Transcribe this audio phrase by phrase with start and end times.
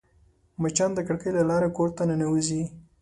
[0.61, 2.63] مچان د کړکۍ له لارې کور ته ننوزي